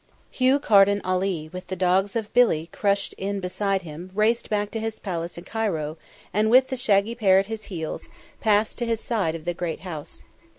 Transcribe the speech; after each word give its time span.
Hugh 0.31 0.57
Carden 0.57 0.99
Ali, 1.03 1.51
with 1.53 1.67
the 1.67 1.75
dogs 1.75 2.15
of 2.15 2.33
Billi 2.33 2.69
crushed 2.71 3.13
in 3.19 3.39
beside 3.39 3.83
him, 3.83 4.09
raced 4.15 4.49
back 4.49 4.71
to 4.71 4.79
his 4.79 4.97
palace 4.97 5.37
in 5.37 5.43
Cairo 5.43 5.95
and 6.33 6.49
with 6.49 6.69
the 6.69 6.75
shaggy 6.75 7.13
pair 7.13 7.37
at 7.37 7.45
his 7.45 7.65
heels 7.65 8.09
passed 8.39 8.79
to 8.79 8.87
his 8.87 8.99
side 8.99 9.35
of 9.35 9.45
the 9.45 9.53
great 9.53 9.81
house. 9.81 10.23